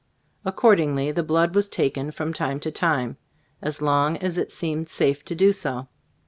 Accordingly, 0.43 1.11
the 1.11 1.21
blood 1.21 1.53
was 1.53 1.69
taken 1.69 2.09
from 2.09 2.33
time 2.33 2.59
to 2.61 2.71
time, 2.71 3.17
as 3.61 3.83
long 3.83 4.17
as 4.17 4.35
it 4.39 4.51
seemed 4.51 4.89
safe 4.89 5.23
to 5.25 5.35
do 5.35 5.53
so. 5.53 5.89